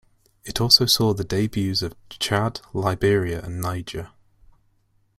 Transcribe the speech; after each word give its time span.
It 0.43 0.59
also 0.59 0.87
saw 0.87 1.13
the 1.13 1.23
debuts 1.23 1.83
of 1.83 1.93
Chad, 2.09 2.59
Liberia 2.73 3.39
and 3.39 3.61
Niger. 3.61 4.09